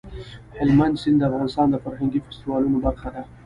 هلمند 0.59 0.95
سیند 1.01 1.17
د 1.21 1.23
افغانستان 1.29 1.67
د 1.69 1.75
فرهنګي 1.83 2.19
فستیوالونو 2.25 2.77
برخه 2.85 3.09
ده. 3.15 3.21